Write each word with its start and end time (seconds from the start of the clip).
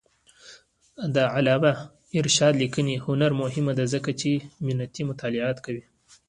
د 1.15 1.17
علامه 1.35 1.73
رشاد 2.25 2.53
لیکنی 2.63 2.95
هنر 3.05 3.31
مهم 3.41 3.65
دی 3.77 3.85
ځکه 3.93 4.09
چې 4.21 4.29
متني 4.67 5.03
مطالعات 5.11 5.57
کوي. 5.65 5.83